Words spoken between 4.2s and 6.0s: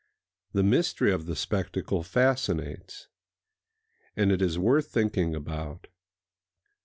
it is worth thinking about.